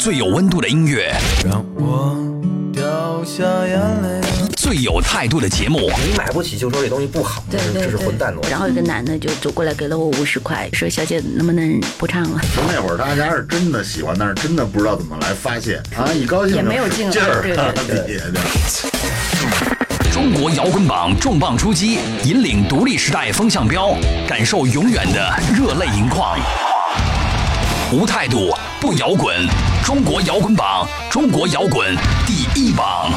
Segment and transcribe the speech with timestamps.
[0.00, 1.14] 最有温度的音乐，
[1.44, 2.16] 让我
[2.72, 4.18] 掉下眼泪。
[4.56, 8.48] 最有态度的节目，你买不起就说这东西不好，对对这是混蛋逻辑。
[8.48, 16.10] 然后有个男的就走过来给了我五十块，说：“小姐能不能不唱了就那会儿大家是真的喜欢，但是真的不知道怎么来发泄啊！
[16.14, 17.54] 一高兴也没有劲劲儿对
[17.86, 20.10] 对，对。
[20.10, 23.94] 中国摇滚榜重磅出击，引领独立时代风向标，
[24.26, 26.38] 感受永远的热泪盈眶。
[27.92, 29.36] 无态度不摇滚，
[29.84, 33.10] 中国摇滚榜，中国摇滚第一榜。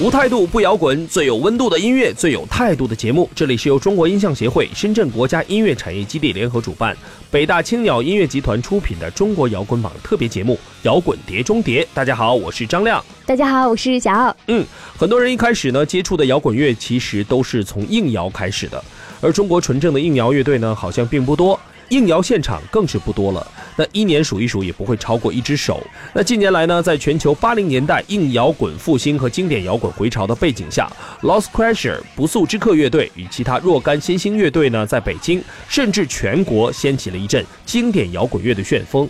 [0.00, 3.28] 无态度不摇滚，最有温度的音乐，最有态度的节目。
[3.34, 6.96] 这里是由中国音像协会、深圳国家音乐产业基地联合主办，
[7.30, 11.84] 北大青鸟音乐集团出品的中国摇滚榜特别节目《摇滚碟中谍》。
[11.92, 13.04] 大家好，我是张亮。
[13.26, 14.34] 大家好，我是小奥。
[14.46, 14.64] 嗯，
[14.96, 18.82] 很多人一开始呢接触的摇滚乐其实都是从硬摇开始的，
[19.20, 21.60] 而中国纯正的硬摇乐队呢好像并不多，
[21.90, 23.46] 硬摇现场更是不多了。
[23.80, 25.82] 那一年数一数也不会超过一只手。
[26.12, 30.86] 那近年来呢，在全球八零年代硬摇滚复兴和经典摇滚回潮的背景下
[31.22, 39.08] ，Lost Crusher 不速之客乐队与其他若干新兴乐队呢，在北京甚至全国掀起了一阵经典摇滚乐的旋风。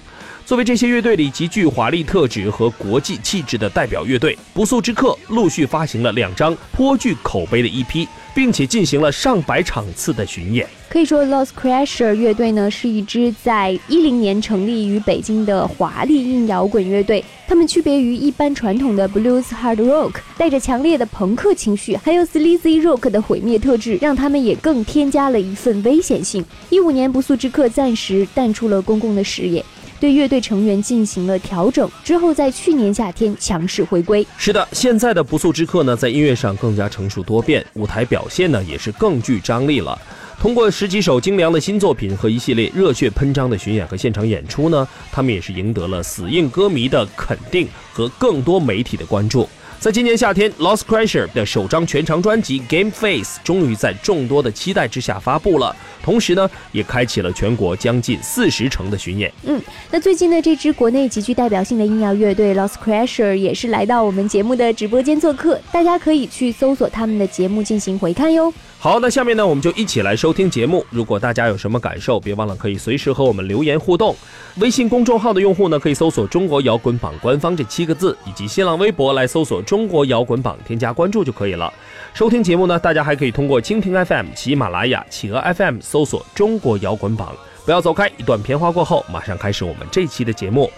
[0.51, 10.67] 作为这些乐队里极具华丽特质和国际气质的代表乐队，不速之客陆续发行了两张颇具口碑的 EP，并且进行了上百场次的巡演。
[10.89, 17.25] 可以说，Los Crusher 乐队呢是一支在一零年成立于北京的华丽硬摇滚乐队。
[17.47, 26.45] 他们区别于一般传统的 blues hard rock，带着强烈的朋克情绪，还有 sleazy rock 的毁灭特质，让他们也更添加了一份危险性。
[26.71, 29.65] 一五年，不速之客暂时淡出了公共的视野。
[30.01, 34.27] 对乐队成员进行了调整之后，在去年夏天强势回归。
[34.39, 39.97] 是的，现在的不速之客呢，在音乐上更加成熟多变，舞台表现呢也是更具张力了。
[40.41, 49.47] 通过十几首精良的新作品和一系列热血喷张的巡演和现场演出呢，他们也是赢得了死硬歌迷的肯定和更多媒体的关注。
[49.81, 59.33] 在今年夏天，Lost Crusher 的首张全长专辑《Game Face》终于在众多的期待之下发布了，同时呢，也开启了全国将近四十城的巡演。
[59.45, 59.59] 嗯，
[59.91, 68.53] 那最近呢，这支国内极具代表性的音摇乐队 Lost Crusher 也是来到我们节目的直播间做客，大家可以去搜索他们的节目进行回看哟。
[68.83, 70.83] 好，那下面呢，我们就一起来收听节目。
[70.89, 74.17] 如果大家有什么感受，别忘了可以随时和我们留言互动。
[74.57, 81.71] 微信公众号的用户呢，可以搜索“中国摇滚榜官方”这七个字，以及新浪微博来搜索“中国摇滚榜”，添加关注就可以了。
[82.15, 87.37] 收听节目呢，大家还可以通过蜻蜓 FM、喜马拉雅、企鹅 FM 搜索“中国摇滚榜”。
[87.67, 90.71] 不要走开，一段片花过后，马上开始我们这期的节目。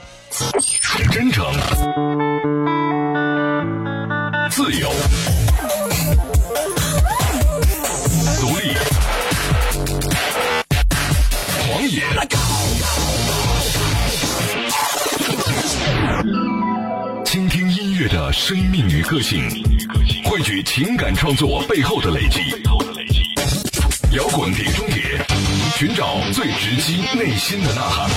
[1.13, 1.47] 真诚，
[4.51, 4.89] 自由，
[18.33, 19.47] 生命与个性，
[20.25, 22.41] 汇聚情感创作背后的累积。
[24.17, 25.21] 摇滚碟中谍，
[25.77, 28.11] 寻找最直击内心的呐喊。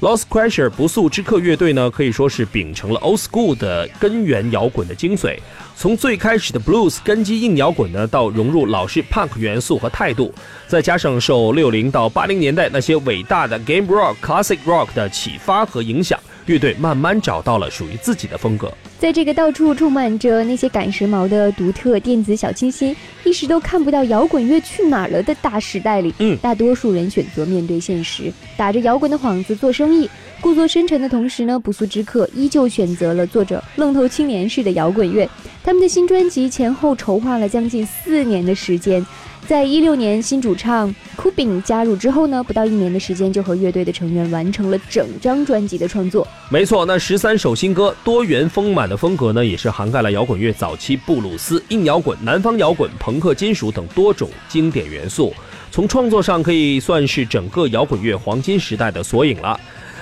[0.00, 5.38] Lost Crusher 不速之客乐队呢，可以说是秉承了 Old School 的根源摇滚的精髓，
[5.76, 10.34] 从最开始的 Blues 根基硬摇滚呢，到融入老式 Punk 元素和态度，
[10.66, 18.72] 再加上受六零到八零年代那些伟大的 Game Rock、Classic Rock 的启发和影响，乐队慢慢找到了属于自己的风格。
[18.98, 30.08] 在这个到处充满着那些赶时髦的独特电子小清新，一时都看不到摇滚乐去哪儿了的大时代里，嗯大多数人选择面对现实，打着摇滚的幌子做生意。
[30.40, 35.28] 故作深沉的同时呢，不速之客依旧选择了做着愣头青年式的摇滚乐。
[35.62, 39.04] 他们的新专辑前后筹划了将近四年的时间。
[39.48, 46.28] 在一六年新主唱 Kubin 加入之后呢，不到一年的时间就和乐队的成员完成了整张专辑的创作。
[46.50, 55.32] 没错，那十三首新歌，多元丰满的风格呢，也是涵盖了摇滚乐早期布鲁斯、硬摇滚、南方摇滚、朋克金属等多种经典元素。
[55.70, 59.58] 从创作上可以算是整个摇滚乐黄金时代的缩影了。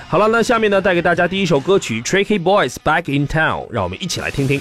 [0.09, 4.59] 好了，那下面呢，带给大家第一首歌曲《Tricky Boys Back in Town》，让我们一起来听听。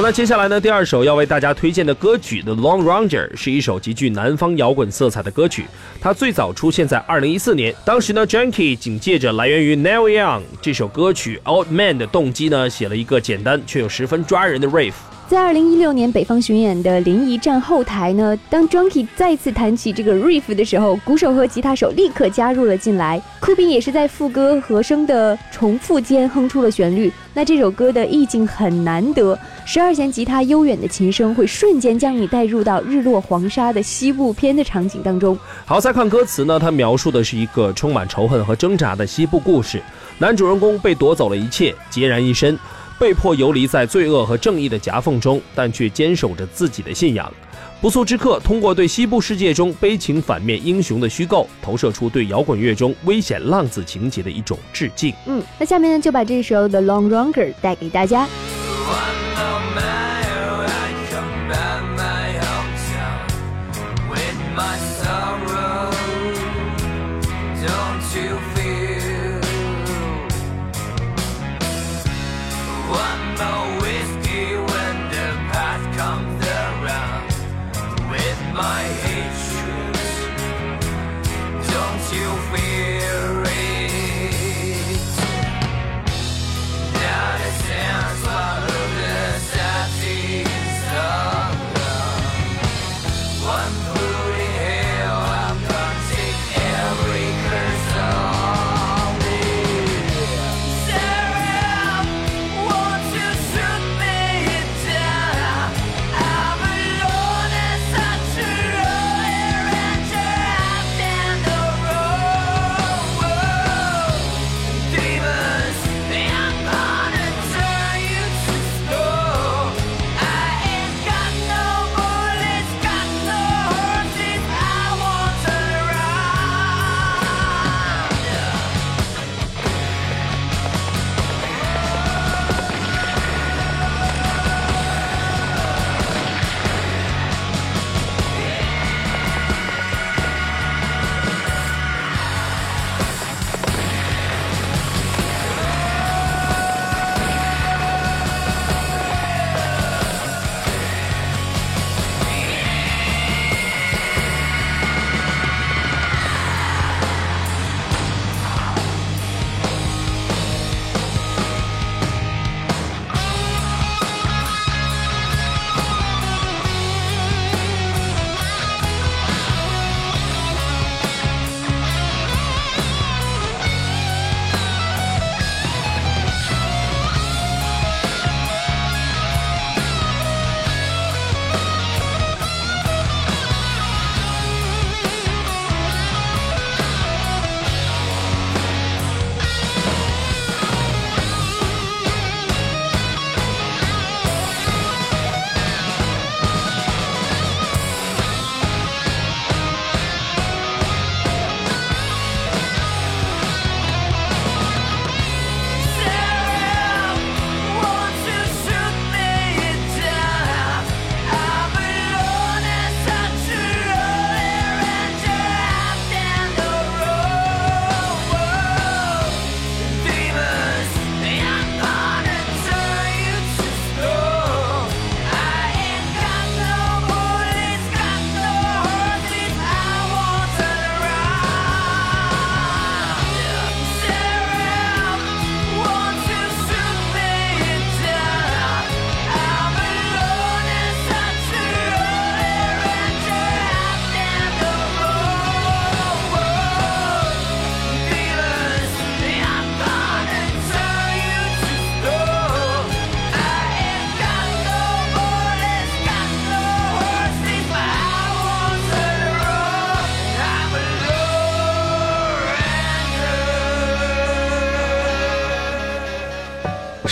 [0.00, 5.66] 好，那接下来呢，第二首要为大家推荐的歌曲《The Long Ranger》是一首极具南方摇滚色彩的歌曲。
[6.00, 14.94] 它最早出现在2014年，当时呢，Junkie 紧接着来源于 Neil Young 这首歌曲《Old Man》的动机呢，写了一个简单却又十分抓人的 riff。
[15.30, 23.22] 在二零一六年北方巡演的临沂站后台呢，当 Junkie 再次弹起这个 riff 的时候，鼓手和吉他手立刻加入了进来。
[23.38, 27.12] 酷宾也是在副歌和声的重复间哼出了旋律。
[27.32, 35.38] 那这首歌的意境很难得，十二弦吉他悠远的琴声会瞬间将你带入到日落黄沙的西部片的场景当中。
[35.64, 39.80] 好，再看歌词呢，它描述的是一个充满仇恨和挣扎的西部故事。
[40.18, 42.58] 男主人公被夺走了一切，孑然一身。
[43.00, 47.32] 被迫游离在罪恶和正义的夹缝中，但却坚守着自己的信仰。
[47.80, 55.14] 不速之客通过对西部世界中悲情反面英雄的虚构，投射出对摇滚乐中危险浪子情节的一种致敬。
[55.24, 58.28] 嗯，那下面呢就把这首《The Long Runger》带给大家。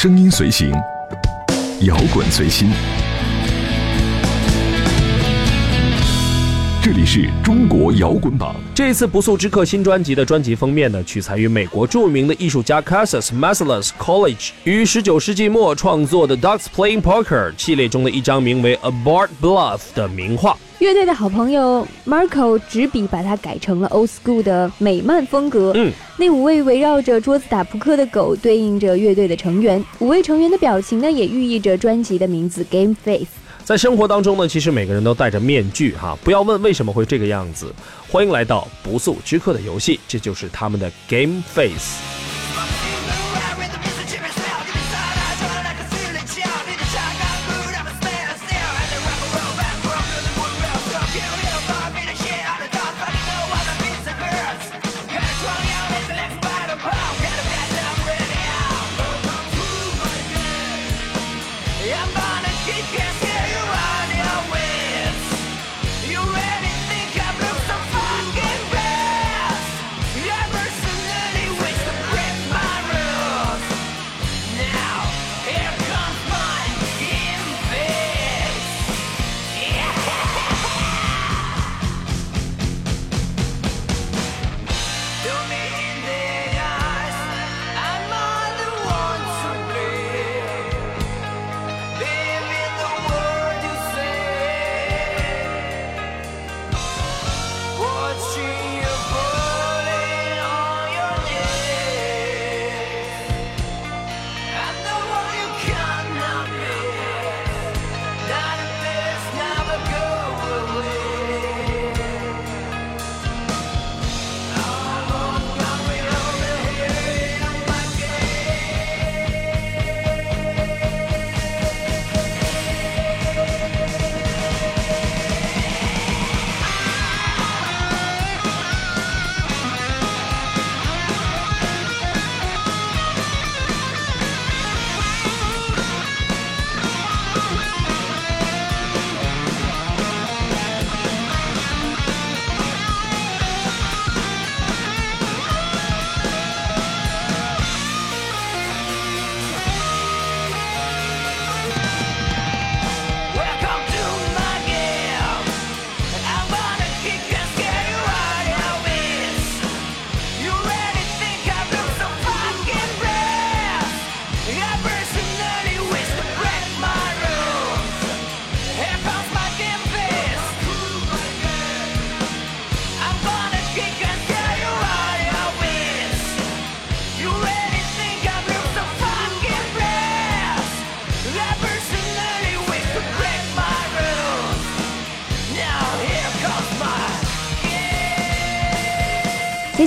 [0.01, 0.71] 声音随行，
[1.81, 2.71] 摇滚随心。
[6.91, 8.57] 这里是中国摇滚榜。
[8.75, 20.57] 这次不速之客新专辑的专辑封面呢，取材于美国著名的艺术家 Cassius Massalas College 于19世纪末创作的《Ducks Playing Poker》系列中的一张名为《A Bart Bluff》的名画。
[20.79, 25.73] 乐队的好朋友 Marco 执笔把它改成了 old school 的美漫风格。
[25.77, 33.27] 嗯，那五位围绕着桌子打扑克的狗对应着乐队的成员，五位成员的表情呢，也寓意着专辑的名字 Game Face。
[33.69, 37.71] 在生活当中呢，其实每个人都戴着面具哈，不要问为什么会这个样子。
[38.11, 42.28] 欢迎来到不速之客的游戏，这就是他们的 Game Face。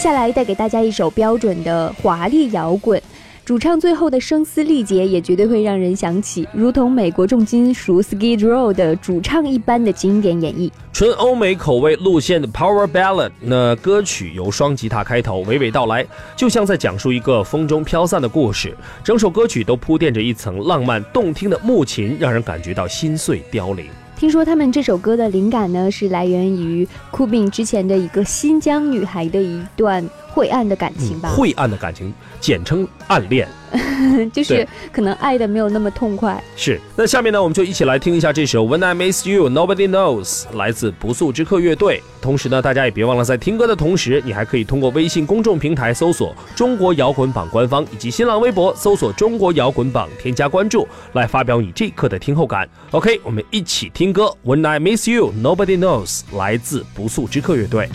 [0.02, 3.00] 下来带给大家一首标准的华丽摇滚，
[3.46, 10.72] 主唱最后的声嘶力竭也绝对会让人想起，如同美国重金属 Skid Row 的主唱一般的经典演绎。
[10.92, 16.04] 纯欧美口味路线的 Power Ballad，那歌曲由双吉他开头，娓娓道来，
[16.36, 18.76] 就像在讲述一个风中飘散的故事。
[19.04, 23.86] 整首歌曲都铺垫着一层浪漫动听的木琴，让人感觉到心碎凋零。
[24.22, 33.48] 听说他们这首歌的灵感呢，是来源于酷饼之前的一个新疆女孩的一段晦暗的感情吧，晦暗的感情，简称暗恋。
[34.34, 36.42] 就是可能爱的没有那么痛快。
[36.58, 42.02] 是，那下面呢，我们就一起来听一下这首《When I Miss You Nobody Knows》，来自不速之客乐队。
[42.22, 52.68] 同时呢，大家也别忘了在听歌的同时，你还可以通过微信公众平台搜索“中国摇滚榜”官方，以及新浪微博搜索“中国摇滚榜”，添加关注，来发表你这一刻的听后感。
[52.92, 57.88] OK，我们一起听歌，《When I Miss You Nobody Knows》，来自不速之客乐队。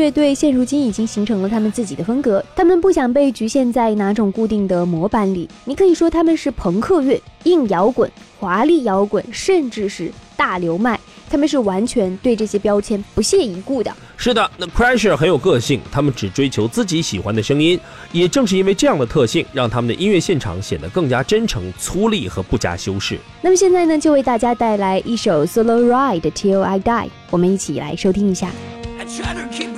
[0.00, 5.46] 乐队现如今已经形成了他们自己的风格，他们不想被局限在哪种固定的模板里。
[5.64, 13.94] 你可以说他们是朋克乐、硬摇滚、华丽摇滚，甚至是大流麦，他们是完全对这些标签不屑一顾的。
[14.16, 17.78] 是的，那 Pressure 很有个性，他们只追求自己喜欢的声音。
[18.12, 23.18] 也正是因为这样的特性，让他们的音乐现场显得更加真诚、粗粝和不加修饰。
[23.42, 28.50] 那么现在呢，就为大家带来一首 Solo Ride Till I Die，我们一起来收听一下。
[28.98, 29.69] I try to keep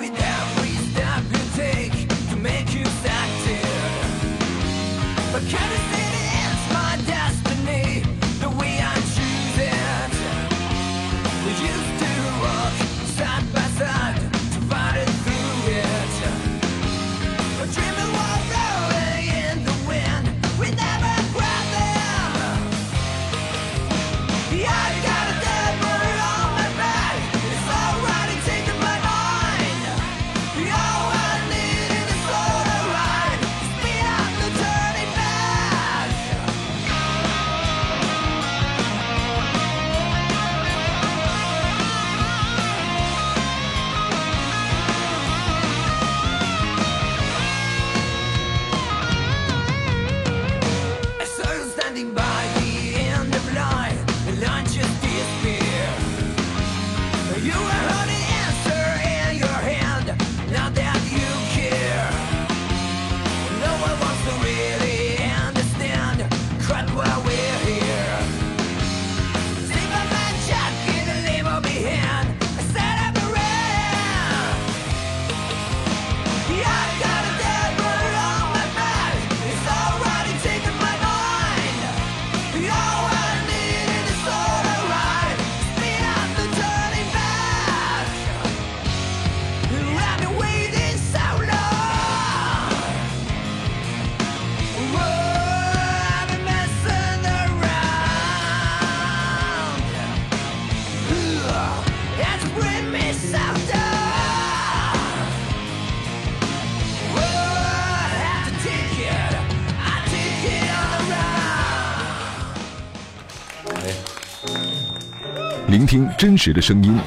[115.93, 116.99] 听真实的声音，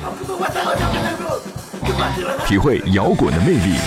[2.46, 3.80] 体会摇滚的魅力，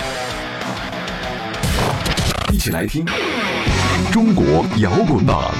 [2.51, 3.05] 一起来听
[4.11, 5.53] 中国摇滚榜。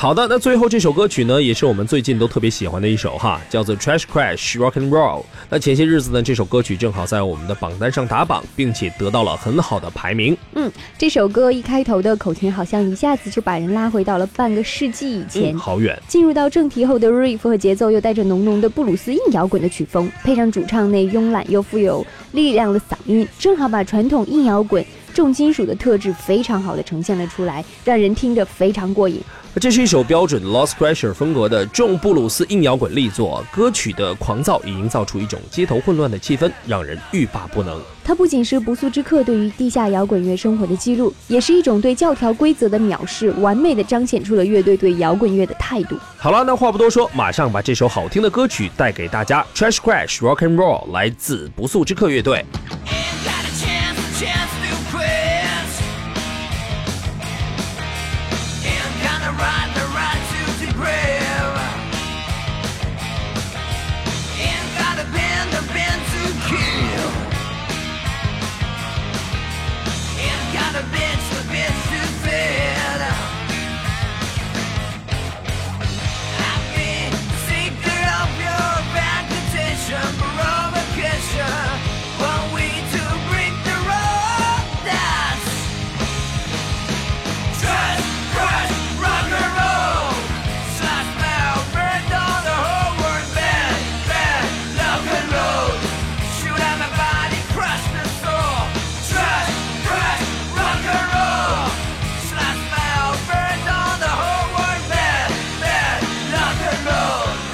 [0.00, 5.24] 好的，那最后这首歌曲呢，也是我们最近都特别喜欢的一首哈，叫做 Trash Crash Rock and Roll。
[5.50, 10.36] 那前些日子呢，这首歌曲正好在我们的榜单上打榜，并且得到了很好的排名。
[10.54, 15.52] 嗯，这首歌一开头的口琴，好像一下子就把人拉回到了半个世纪以前。
[15.52, 16.00] 嗯，好远。
[16.06, 29.20] 进入到正题后的 riff 和节奏又带着浓浓的布鲁斯硬摇滚的曲风，配上主唱那慵懒又富有力量的嗓音，正好把传统硬摇滚重金属的特质非常好的呈现了出来，让人听着非常过瘾。
[29.60, 37.80] 这是一首标准 Lost Crusher 风格的重布鲁斯硬摇滚力作，歌曲的狂躁已营造出一种街头混乱的气氛，让人欲罢不能。
[38.04, 45.96] 它不仅是不速之客对于地下摇滚乐生活的记录，也是一种对教条规则的藐视，完美的彰显出了乐队对摇滚乐的态度。
[46.16, 49.44] 好了，那话不多说，马上把这首好听的歌曲带给大家。
[49.54, 52.44] Trash Crash Rock and Roll 来自不速之客乐队。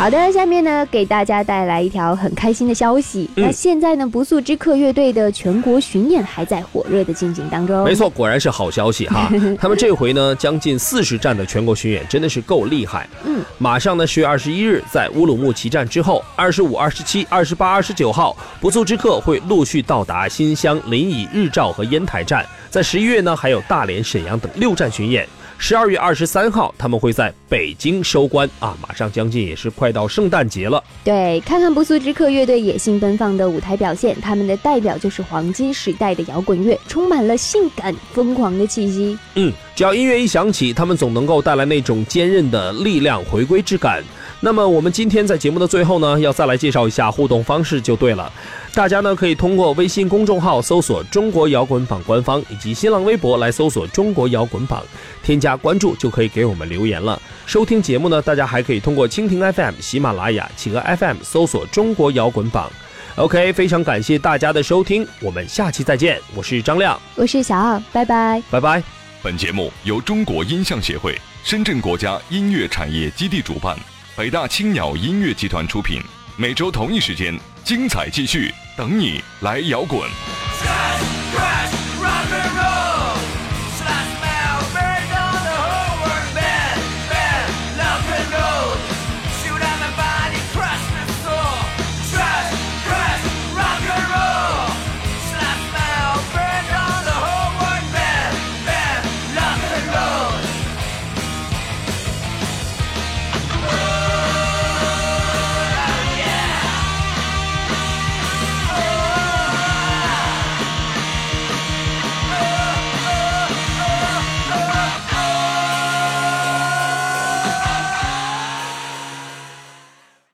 [0.04, 3.26] 好的，下面呢给大家带来一条很开心的消息。
[3.36, 7.82] 嗯那现在呢，不速之客乐队的全国巡演还在火热的进行当中。
[7.84, 9.30] 没错，果然是好消息哈。
[9.58, 13.08] 他们这回呢，将近四十站的全国巡演，真的是够厉害。
[13.24, 22.44] 嗯，马上呢，十月二十一日在乌鲁木齐站之后，二十五、二十七、二十八、二十九号，不速之客会陆续到达新乡、临沂、日照和烟台站。
[22.68, 25.26] 在十一月呢，还有大连、沈阳等六站巡演。
[25.66, 30.84] 十二月二十三号，他们会在北京收官啊，马上将近也是快到圣诞节了。
[31.02, 39.18] 对，看看不速之客乐队野性奔放的舞台表现，他们的代表就是黄金时代的摇滚乐，充满了性感疯狂的气息。
[39.36, 44.04] 嗯，只要音乐一响起，他们总能够带来那种坚韧的力量回归之感。
[44.40, 48.30] 那么我们今天在节目的最后呢，要再来介绍一下互动方式就对了。
[48.74, 54.82] 大家呢可以通过微信公众号搜索“中国摇滚榜”官方，以及新浪微博来搜索“中国摇滚榜”，
[55.22, 57.20] 添加关注就可以给我们留言了。
[57.46, 62.70] 收听节目呢，大家还可以通过蜻蜓 FM、喜马拉雅、企鹅 FM 搜索“中国摇滚榜”。
[63.16, 66.20] OK，非常感谢大家的收听，我们下期再见。
[66.34, 68.42] 我是张亮，我是小奥，拜拜。
[68.50, 68.82] 拜拜。
[69.22, 73.78] 本节目由中国音像协会、深圳国家音乐产业基地主办，
[74.16, 76.00] 北大青鸟音乐集团出品。
[76.36, 80.08] 每周同一时间，精彩继续，等你来摇滚。